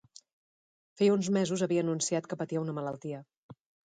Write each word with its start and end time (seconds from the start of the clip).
Feia 1.01 1.15
uns 1.17 1.29
mesos 1.35 1.63
havia 1.67 1.83
anunciat 1.85 2.31
que 2.31 2.39
patia 2.41 2.65
una 2.65 2.75
malaltia. 2.81 3.23